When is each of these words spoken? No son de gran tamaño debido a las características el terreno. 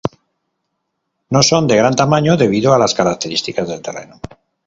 No 1.29 1.43
son 1.43 1.67
de 1.67 1.75
gran 1.75 1.95
tamaño 1.95 2.35
debido 2.35 2.73
a 2.73 2.79
las 2.79 2.95
características 2.95 3.69
el 3.69 3.83
terreno. 3.83 4.19